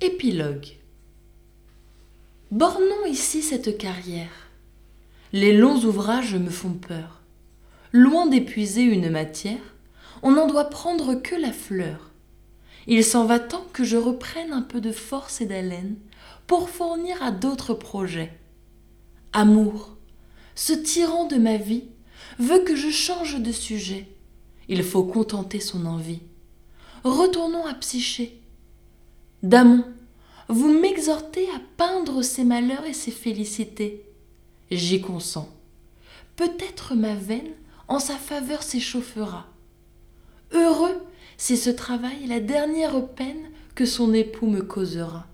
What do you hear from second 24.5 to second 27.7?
Il faut contenter son envie. Retournons